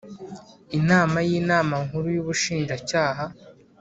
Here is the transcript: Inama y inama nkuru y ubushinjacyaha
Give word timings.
Inama 0.77 1.17
y 1.27 1.31
inama 1.39 1.73
nkuru 1.85 2.07
y 2.15 2.19
ubushinjacyaha 2.21 3.23